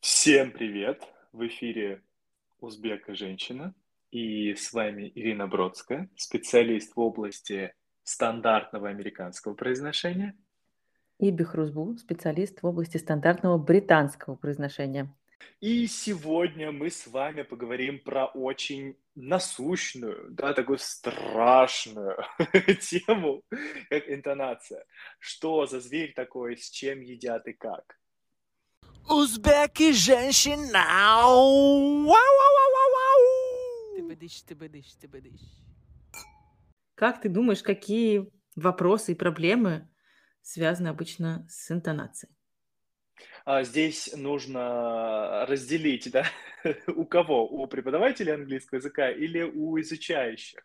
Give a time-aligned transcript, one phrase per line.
[0.00, 1.02] Всем привет!
[1.34, 2.00] В эфире
[2.60, 3.74] Узбека женщина.
[4.10, 10.34] И с вами Ирина Бродская, специалист в области стандартного американского произношения.
[11.18, 15.14] И Бехрузбу, специалист в области стандартного британского произношения.
[15.60, 22.18] И сегодня мы с вами поговорим про очень насущную, да, такую страшную
[22.80, 23.42] тему,
[23.88, 24.84] как интонация.
[25.18, 27.98] Что за зверь такой, с чем едят и как?
[29.08, 30.84] Узбеки женщина.
[33.94, 35.40] Ты быдыш, ты быдыш, ты быдыш.
[36.94, 39.88] Как ты думаешь, какие вопросы и проблемы
[40.42, 42.35] связаны обычно с интонацией?
[43.46, 46.26] А здесь нужно разделить, да,
[46.88, 47.46] у кого?
[47.46, 50.58] У преподавателей английского языка или у изучающих?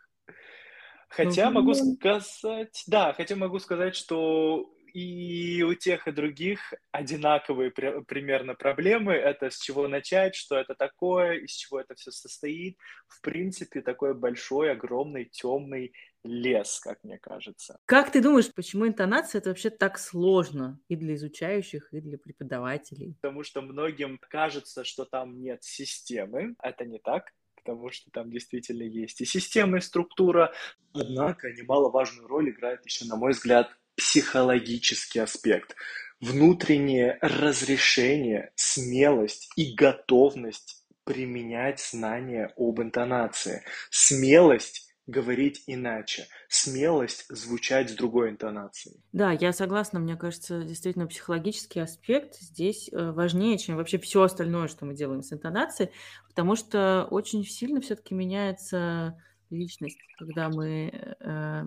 [1.08, 8.56] Хотя могу сказать, да, хотя могу сказать, что и у тех, и других одинаковые примерно
[8.56, 9.14] проблемы.
[9.14, 12.78] Это с чего начать, что это такое, из чего это все состоит.
[13.08, 17.78] В принципе, такой большой, огромный, темный лес, как мне кажется.
[17.86, 23.16] Как ты думаешь, почему интонация это вообще так сложно и для изучающих, и для преподавателей?
[23.22, 26.56] Потому что многим кажется, что там нет системы.
[26.62, 27.32] Это не так
[27.64, 30.52] потому что там действительно есть и система, и структура.
[30.94, 33.70] Однако немаловажную роль играет еще, на мой взгляд,
[34.02, 35.76] психологический аспект,
[36.20, 47.94] внутреннее разрешение, смелость и готовность применять знания об интонации, смелость говорить иначе, смелость звучать с
[47.94, 49.04] другой интонацией.
[49.12, 50.00] Да, я согласна.
[50.00, 55.22] Мне кажется, действительно психологический аспект здесь э, важнее, чем вообще все остальное, что мы делаем
[55.22, 55.92] с интонацией,
[56.28, 61.66] потому что очень сильно все-таки меняется личность, когда мы э,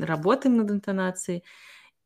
[0.00, 1.44] работаем над интонацией.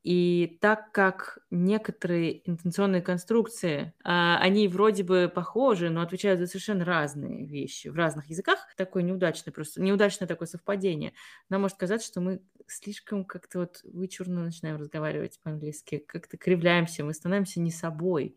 [0.05, 6.85] И так как некоторые интенционные конструкции, а, они вроде бы похожи, но отвечают за совершенно
[6.85, 11.15] разные вещи в разных языках, такое неудачное просто, неудачное такое совпадение,
[11.51, 17.13] нам может казаться, что мы слишком как-то вот вычурно начинаем разговаривать по-английски, как-то кривляемся, мы
[17.13, 18.37] становимся не собой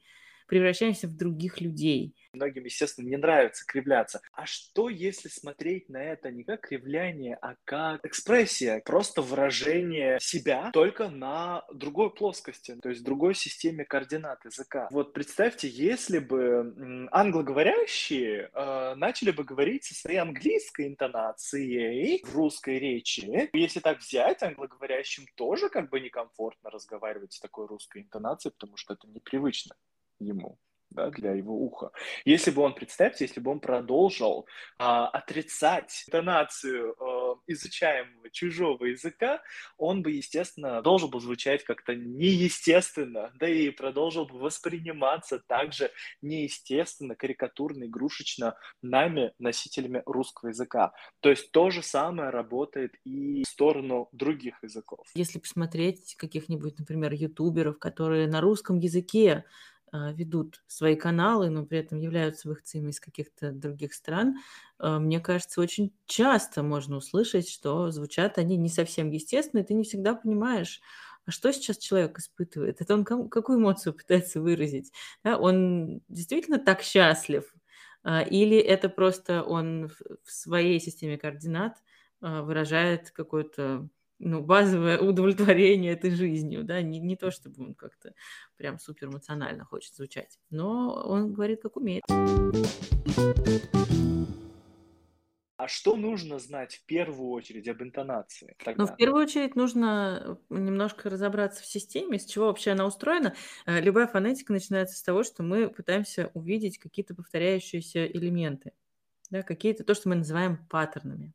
[0.51, 2.13] превращаемся в других людей.
[2.33, 4.21] Многим, естественно, не нравится кривляться.
[4.33, 10.71] А что, если смотреть на это не как кривляние, а как экспрессия, просто выражение себя,
[10.73, 14.89] только на другой плоскости, то есть другой системе координат языка.
[14.91, 22.77] Вот представьте, если бы англоговорящие э, начали бы говорить со своей английской интонацией в русской
[22.77, 28.75] речи, если так взять, англоговорящим тоже как бы некомфортно разговаривать с такой русской интонацией, потому
[28.75, 29.75] что это непривычно
[30.21, 30.57] ему
[30.91, 31.91] да, для его уха.
[32.25, 34.45] Если бы он, представьте, если бы он продолжил
[34.77, 39.41] а, отрицать интонацию а, изучаемого чужого языка,
[39.77, 47.15] он бы, естественно, должен был звучать как-то неестественно, да и продолжил бы восприниматься также неестественно,
[47.15, 50.93] карикатурно, игрушечно нами, носителями русского языка.
[51.21, 55.07] То есть то же самое работает и в сторону других языков.
[55.15, 59.45] Если посмотреть каких-нибудь, например, ютуберов, которые на русском языке
[59.91, 64.35] ведут свои каналы, но при этом являются выходцами из каких-то других стран,
[64.79, 69.73] а, мне кажется, очень часто можно услышать, что звучат они не совсем естественно, и ты
[69.73, 70.81] не всегда понимаешь,
[71.25, 72.81] а что сейчас человек испытывает?
[72.81, 74.91] Это он какую эмоцию пытается выразить?
[75.23, 77.53] Да, он действительно так счастлив?
[78.03, 79.89] А, или это просто он
[80.23, 81.77] в своей системе координат
[82.21, 83.87] выражает какое-то
[84.21, 88.13] ну, базовое удовлетворение этой жизнью, да, не, не то, чтобы он как-то
[88.55, 92.03] прям супер эмоционально хочет звучать, но он говорит, как умеет.
[95.57, 98.55] А что нужно знать в первую очередь об интонации?
[98.63, 98.83] Тогда?
[98.83, 103.35] Ну, в первую очередь нужно немножко разобраться в системе, с чего вообще она устроена.
[103.67, 108.73] Э, любая фонетика начинается с того, что мы пытаемся увидеть какие-то повторяющиеся элементы,
[109.29, 111.31] да, какие-то то, что мы называем паттернами.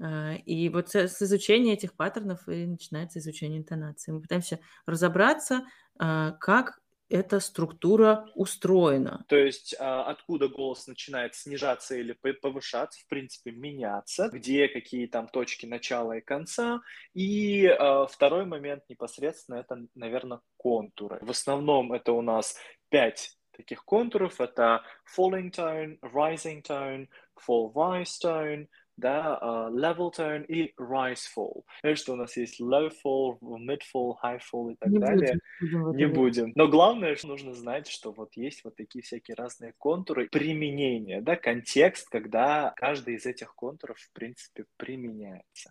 [0.00, 4.12] А, и вот с изучения этих паттернов и начинается изучение интонации.
[4.12, 5.66] Мы пытаемся разобраться,
[5.98, 9.24] а, как эта структура устроена.
[9.28, 15.28] То есть а, откуда голос начинает снижаться или повышаться, в принципе, меняться, где какие там
[15.28, 16.80] точки начала и конца.
[17.14, 17.72] И
[18.10, 21.20] второй момент непосредственно это, наверное, контуры.
[21.22, 22.56] В основном это у нас
[22.88, 24.40] пять таких контуров.
[24.40, 24.82] Это
[25.16, 27.08] falling tone, rising tone,
[27.38, 28.66] fall rise tone,
[28.96, 31.62] да, uh, level tone и rise fall.
[31.80, 35.38] Знаешь, что у нас есть low fall, mid fall, high fall и так не далее.
[35.60, 36.52] Будем, не будем.
[36.54, 41.36] Но главное, что нужно знать, что вот есть вот такие всякие разные контуры применения, да,
[41.36, 45.70] контекст, когда каждый из этих контуров, в принципе, применяется.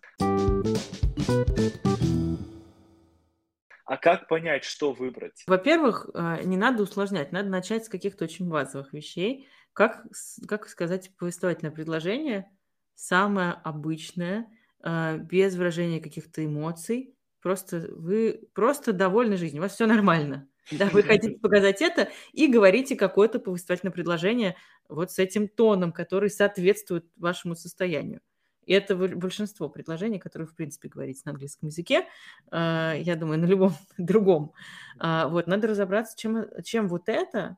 [3.86, 5.44] А как понять, что выбрать?
[5.46, 9.48] Во-первых, э, не надо усложнять, надо начать с каких-то очень базовых вещей.
[9.72, 10.04] Как,
[10.48, 12.50] как сказать повествовательное предложение,
[12.96, 14.50] самое обычное,
[14.82, 17.14] э, без выражения каких-то эмоций.
[17.40, 20.48] Просто вы просто довольны жизнью, у вас все нормально.
[20.72, 24.56] Да, вы хотите показать это и говорите какое-то повествовательное предложение
[24.88, 28.20] вот с этим тоном, который соответствует вашему состоянию.
[28.64, 32.06] И это большинство предложений, которые, в принципе, говорить на английском языке.
[32.50, 34.52] А, я думаю, на любом другом.
[34.98, 37.56] А, вот, надо разобраться, чем, чем вот это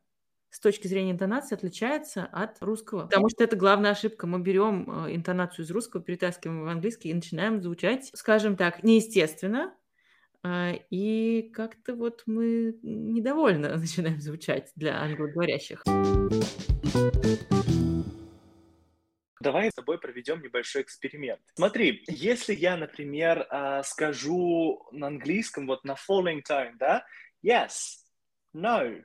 [0.50, 3.02] с точки зрения интонации отличается от русского.
[3.02, 4.26] Потому что это главная ошибка.
[4.26, 9.74] Мы берем а, интонацию из русского, перетаскиваем в английский и начинаем звучать, скажем так, неестественно,
[10.90, 15.82] и как-то вот мы недовольно начинаем звучать для англоговорящих.
[19.40, 21.40] Давай с тобой проведем небольшой эксперимент.
[21.54, 27.04] Смотри, если я, например, а, скажу на английском вот на falling time, да,
[27.44, 27.70] yes,
[28.54, 29.04] no,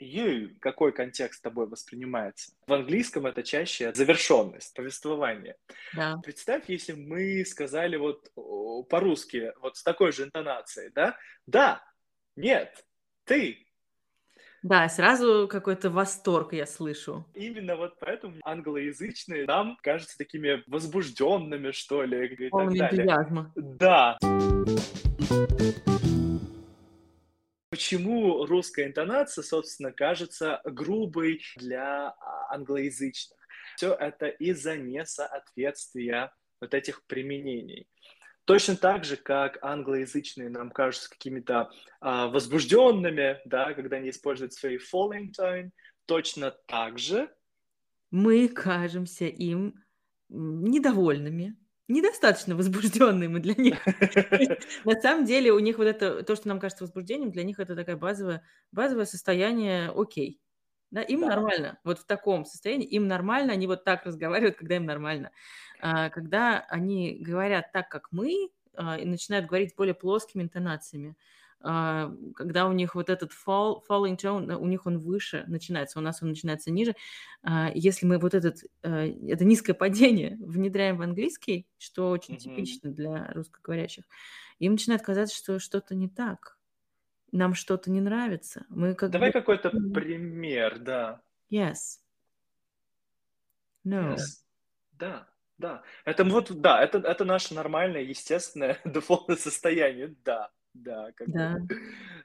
[0.00, 2.52] you, какой контекст тобой воспринимается?
[2.66, 5.56] В английском это чаще завершенность, повествование.
[5.94, 6.18] Да.
[6.22, 8.30] Представь, если мы сказали вот
[8.88, 11.16] по-русски, вот с такой же интонацией, да,
[11.46, 11.82] да,
[12.36, 12.84] нет,
[13.24, 13.68] ты,
[14.62, 17.24] да, сразу какой-то восторг я слышу.
[17.34, 23.02] Именно вот поэтому англоязычные нам кажутся такими возбужденными, что ли, и так далее.
[23.02, 23.52] энтузиазма.
[23.54, 24.18] Да.
[27.78, 33.38] Почему русская интонация, собственно, кажется грубой для а, англоязычных?
[33.76, 37.88] Все это из-за несоответствия вот этих применений.
[38.46, 41.70] Точно так же, как англоязычные нам кажутся какими-то
[42.00, 45.70] а, возбужденными, да, когда они используют свои falling tone,
[46.06, 47.32] точно так же
[48.10, 49.84] мы кажемся им
[50.28, 51.56] недовольными,
[51.88, 53.78] недостаточно возбужденными для них.
[54.84, 57.74] На самом деле у них вот это, то, что нам кажется возбуждением, для них это
[57.74, 58.42] такое базовое,
[58.72, 60.40] базовое состояние окей.
[60.90, 61.28] Да, им да.
[61.28, 61.78] нормально.
[61.84, 65.30] Вот в таком состоянии им нормально, они вот так разговаривают, когда им нормально.
[65.80, 71.16] А, когда они говорят так, как мы, и начинают говорить более плоскими интонациями,
[71.60, 76.02] а, когда у них вот этот fall, falling tone, у них он выше начинается, у
[76.02, 76.94] нас он начинается ниже.
[77.42, 82.38] А, если мы вот этот, э, это низкое падение внедряем в английский, что очень mm-hmm.
[82.38, 84.04] типично для русскоговорящих,
[84.60, 86.56] им начинает казаться, что что-то не так
[87.30, 88.64] нам что-то не нравится.
[88.70, 89.32] Мы как Давай бы...
[89.34, 91.20] какой-то пример, да.
[91.50, 92.00] Yes.
[93.84, 94.14] No.
[94.14, 94.20] Yes.
[94.92, 95.28] Да,
[95.58, 95.82] да.
[96.04, 100.50] Это вот, да, это, это наше нормальное, естественное, дефолтное состояние, да.
[100.74, 101.56] Да, как да.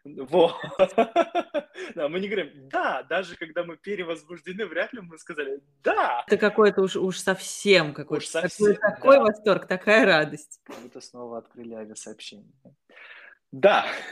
[0.04, 0.54] Во.
[1.96, 6.24] да, мы не говорим «да», даже когда мы перевозбуждены, вряд ли мы сказали «да».
[6.28, 8.24] Это какой-то уж, уж совсем какой-то.
[8.24, 9.22] Уж совсем, такой, такой да.
[9.24, 10.60] восторг, такая радость.
[10.66, 12.54] Как будто снова открыли авиасообщение.
[13.54, 13.86] Да.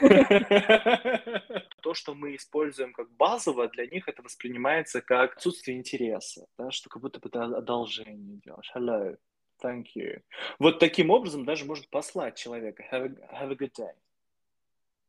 [1.82, 6.88] То, что мы используем как базово, для них это воспринимается как отсутствие интереса, да, что
[6.88, 8.70] как будто бы ты одолжение делаешь.
[8.72, 9.16] Hello,
[9.60, 10.22] thank you.
[10.60, 12.84] Вот таким образом даже может послать человека.
[12.92, 13.90] Have a, have a good day.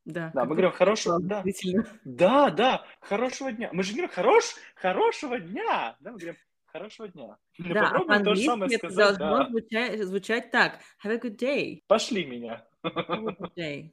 [0.06, 1.44] Да, да мы говорим хорошего, да,
[2.04, 3.70] да, да, хорошего дня.
[3.72, 7.38] Мы же говорим хорош, хорошего дня, да, мы говорим хорошего дня.
[7.60, 9.50] Да, а по-английски это сказать, должно да.
[9.50, 10.80] звучать, звучать так.
[11.06, 11.84] Have a good day.
[11.86, 12.66] Пошли меня.
[12.84, 13.92] Have a good day.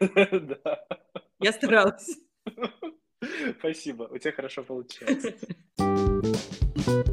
[0.00, 0.86] Да.
[1.40, 2.18] Я старалась.
[3.58, 5.34] Спасибо, у тебя хорошо получается.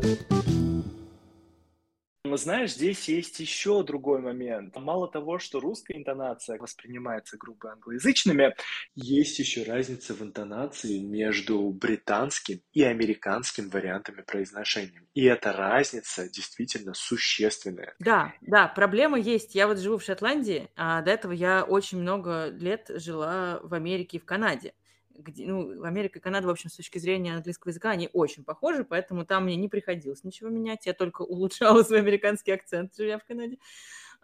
[2.37, 4.75] Знаешь, здесь есть еще другой момент.
[4.75, 8.55] Мало того, что русская интонация воспринимается грубо англоязычными,
[8.95, 15.03] есть еще разница в интонации между британским и американским вариантами произношения.
[15.13, 17.95] И эта разница действительно существенная.
[17.99, 19.55] Да, да, проблема есть.
[19.55, 24.17] Я вот живу в Шотландии, а до этого я очень много лет жила в Америке
[24.17, 24.73] и в Канаде
[25.15, 28.83] где, ну, Америка и Канада, в общем, с точки зрения английского языка, они очень похожи,
[28.83, 33.25] поэтому там мне не приходилось ничего менять, я только улучшала свой американский акцент, живя в
[33.25, 33.57] Канаде.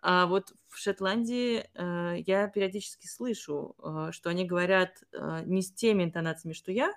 [0.01, 5.73] А вот в Шотландии э, я периодически слышу, э, что они говорят э, не с
[5.73, 6.93] теми интонациями, что я,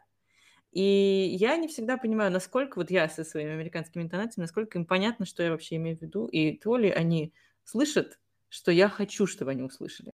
[0.70, 5.26] и я не всегда понимаю, насколько вот я со своими американскими интонациями, насколько им понятно,
[5.26, 7.34] что я вообще имею в виду, и то ли они
[7.64, 8.18] слышат,
[8.48, 10.12] что я хочу, чтобы они услышали.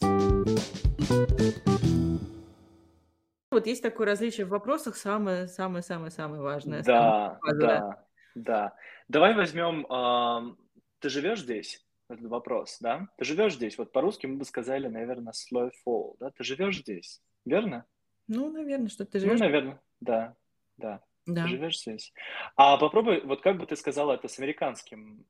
[3.59, 6.85] Вот есть такое различие в вопросах, самое-самое-самое-самое важное.
[6.85, 8.05] Да, да,
[8.37, 8.77] да.
[9.09, 10.55] Давай возьмем, э,
[11.01, 11.85] ты живешь здесь?
[12.09, 13.09] Этот вопрос, да?
[13.17, 13.77] Ты живешь здесь?
[13.77, 16.31] Вот по-русски мы бы сказали, наверное, slow fall, да?
[16.31, 17.85] Ты живешь здесь, верно?
[18.29, 19.41] Ну, наверное, что ты живешь.
[19.41, 20.37] Ну, наверное, да,
[20.77, 21.03] да.
[21.27, 21.43] Да.
[21.43, 22.13] Ты живешь здесь.
[22.55, 25.27] А попробуй, вот как бы ты сказала это с американским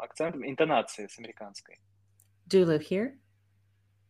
[0.00, 1.78] акцентом, интонацией с американской.
[2.48, 3.16] Do you live here?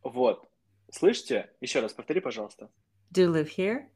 [0.03, 0.51] Вот.
[0.91, 1.51] Слышите?
[1.61, 2.71] Еще раз повтори, пожалуйста.
[3.13, 3.87] Do you live here?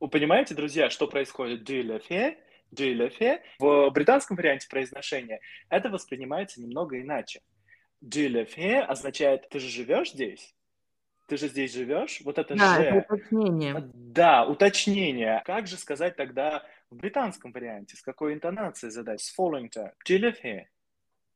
[0.00, 1.68] Вы понимаете, друзья, что происходит?
[1.68, 2.36] Do you live here?
[2.74, 3.40] Do you live here?
[3.58, 7.40] В британском варианте произношения это воспринимается немного иначе.
[8.02, 10.54] Do you live here означает «ты же живешь здесь?»
[11.28, 12.20] Ты же здесь живешь?
[12.24, 12.82] Вот это Да, же.
[12.84, 13.90] это уточнение.
[13.94, 15.42] Да, уточнение.
[15.44, 17.96] Как же сказать тогда в британском варианте?
[17.96, 19.20] С какой интонацией задать?
[19.20, 19.90] С following term.
[20.06, 20.66] Do you live here?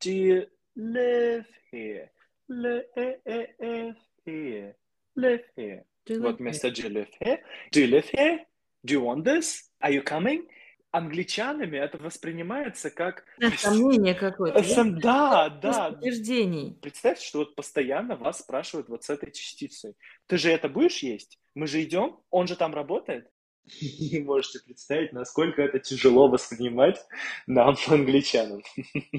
[0.01, 2.09] Do you live here?
[2.49, 4.75] Live here.
[5.17, 5.85] Live here.
[6.07, 7.41] Do you Вот live вместо do you live here.
[7.73, 8.39] Do you live here?
[8.85, 9.71] Do you want this?
[9.83, 10.47] Are you coming?
[10.93, 13.25] Англичанами это воспринимается как...
[13.59, 14.85] Сомнение какое-то.
[15.01, 15.91] Да, да.
[15.91, 16.77] Утверждений.
[16.83, 19.95] Представьте, что вот постоянно вас спрашивают вот с этой частицей.
[20.27, 21.39] Ты же это будешь есть?
[21.55, 22.19] Мы же идем?
[22.31, 23.31] Он же там работает?
[23.81, 27.05] Не можете представить, насколько это тяжело воспринимать
[27.47, 28.63] нам, англичанам.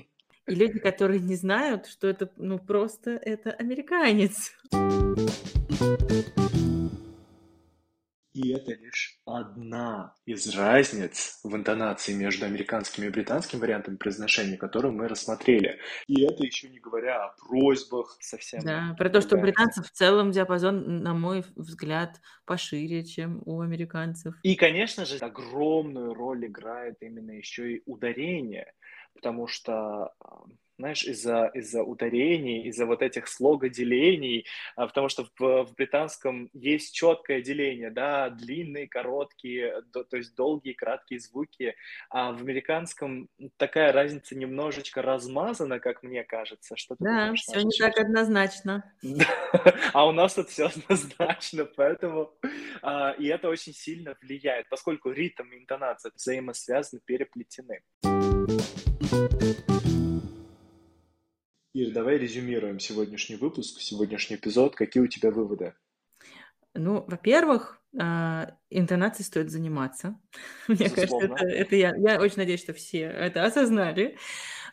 [0.47, 4.51] И люди, которые не знают, что это, ну, просто это американец.
[8.33, 14.93] И это лишь одна из разниц в интонации между американским и британским вариантами произношения, которую
[14.93, 15.79] мы рассмотрели.
[16.07, 18.61] И это еще не говоря о просьбах совсем.
[18.63, 23.61] Да, про то, что у британцев в целом диапазон, на мой взгляд, пошире, чем у
[23.61, 24.35] американцев.
[24.43, 28.71] И, конечно же, огромную роль играет именно еще и ударение,
[29.13, 30.45] потому что, а,
[30.81, 34.45] знаешь, из-за из-за ударений, из-за вот этих слогоделений,
[34.75, 40.35] а, потому что в, в британском есть четкое деление, да, длинные, короткие, до- то есть
[40.35, 41.75] долгие, краткие звуки,
[42.09, 46.75] а в американском такая разница немножечко размазана, как мне кажется.
[46.75, 48.83] Что ты Да, думаешь все не так однозначно.
[49.93, 52.33] А у нас тут все однозначно, поэтому
[52.81, 57.81] а, и это очень сильно влияет, поскольку ритм и интонация взаимосвязаны, переплетены.
[61.81, 64.75] Ир, давай резюмируем сегодняшний выпуск, сегодняшний эпизод.
[64.75, 65.73] Какие у тебя выводы?
[66.75, 70.19] Ну, во-первых, а, интонацией стоит заниматься.
[70.67, 74.15] Мне кажется, это, это я, я очень надеюсь, что все это осознали.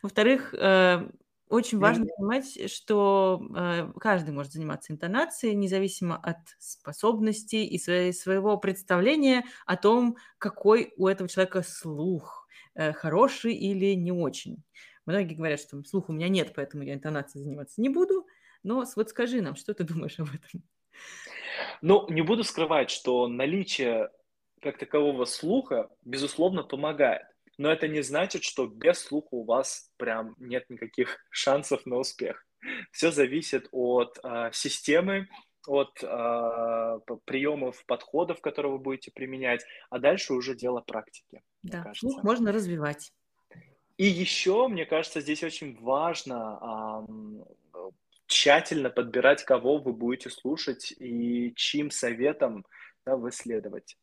[0.03, 1.09] Во-вторых, э,
[1.49, 8.55] очень важно понимать, что э, каждый может заниматься интонацией, независимо от способностей и своей- своего
[8.57, 14.63] представления о том, какой у этого человека слух, э, хороший или не очень.
[15.09, 18.27] Многие говорят, что слуха у меня нет, поэтому я интонацией заниматься не буду.
[18.61, 20.61] Но вот скажи нам, что ты думаешь об этом?
[21.81, 24.11] Ну, не буду скрывать, что наличие
[24.61, 27.23] как такового слуха, безусловно, помогает.
[27.57, 32.45] Но это не значит, что без слуха у вас прям нет никаких шансов на успех.
[32.91, 35.27] Все зависит от а, системы,
[35.65, 41.91] от а, п- приемов, подходов, которые вы будете применять, а дальше уже дело практики, Да,
[41.95, 43.11] слух можно развивать.
[43.99, 47.43] И еще, мне кажется, здесь очень важно ам,
[48.27, 52.65] тщательно подбирать, кого вы будете слушать и чьим советом
[53.05, 53.97] да, вы следовать.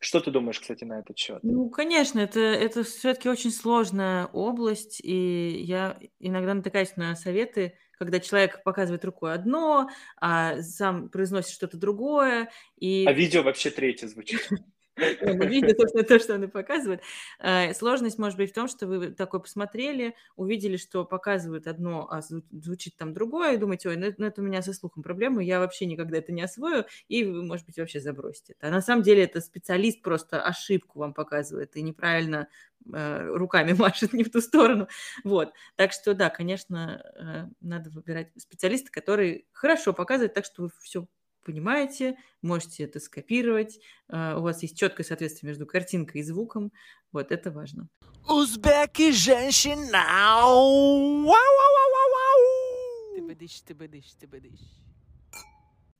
[0.00, 1.38] Что ты думаешь, кстати, на этот счет?
[1.44, 8.18] Ну, конечно, это, это все-таки очень сложная область, и я иногда натыкаюсь на советы, когда
[8.18, 9.88] человек показывает рукой одно,
[10.20, 14.40] а сам произносит что-то другое, и А видео вообще третье звучит.
[15.20, 17.02] Ну, мы видим, собственно, то, что он и показывает.
[17.38, 22.20] Э, Сложность может быть в том, что вы такое посмотрели, увидели, что показывают одно, а
[22.20, 25.02] зву- звучит там другое, и думаете, ой, ну это, ну это у меня со слухом
[25.02, 28.68] проблема, я вообще никогда это не освою, и вы, может быть, вообще забросите это.
[28.68, 32.48] А на самом деле это специалист просто ошибку вам показывает и неправильно
[32.92, 34.88] э, руками машет не в ту сторону.
[35.24, 35.52] Вот.
[35.76, 41.06] Так что, да, конечно, э, надо выбирать специалиста, который хорошо показывает, так что вы все
[41.46, 46.72] понимаете, можете это скопировать, э, у вас есть четкое соответствие между картинкой и звуком.
[47.12, 47.88] Вот это важно.
[48.28, 50.04] Узбеки женщина.
[50.04, 53.14] Вау, вау, вау, вау, вау.
[53.14, 54.60] Ты быдыш, ты быдыш, ты быдыш.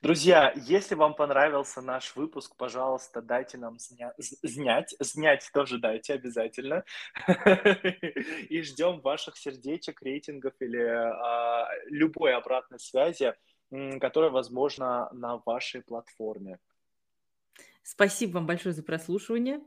[0.03, 4.13] Друзья, если вам понравился наш выпуск, пожалуйста, дайте нам зня-
[4.43, 4.95] знать.
[5.01, 6.85] Знать тоже дайте обязательно.
[8.51, 13.35] И ждем ваших сердечек, рейтингов или а, любой обратной связи,
[13.71, 16.59] м, которая возможна на вашей платформе.
[17.83, 19.61] Спасибо вам большое за прослушивание.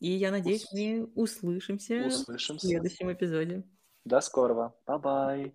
[0.00, 2.66] И я надеюсь, мы услышимся в Услышимся.
[2.66, 3.62] следующем эпизоде.
[4.04, 4.74] До скорого.
[4.86, 5.52] Bye-bye.